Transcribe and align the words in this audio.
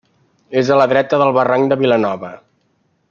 És 0.61 0.71
a 0.71 0.77
la 0.79 0.87
dreta 0.93 1.19
del 1.23 1.33
barranc 1.37 1.71
de 1.73 1.79
Vilanova. 1.83 2.33